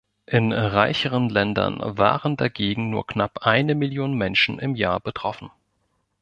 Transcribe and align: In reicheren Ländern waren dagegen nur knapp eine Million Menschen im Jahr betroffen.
In 0.25 0.51
reicheren 0.51 1.29
Ländern 1.29 1.77
waren 1.95 2.35
dagegen 2.35 2.89
nur 2.89 3.05
knapp 3.05 3.45
eine 3.45 3.75
Million 3.75 4.15
Menschen 4.15 4.57
im 4.57 4.73
Jahr 4.73 4.99
betroffen. 4.99 5.51